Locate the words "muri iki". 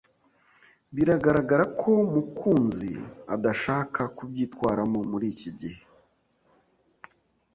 5.11-5.49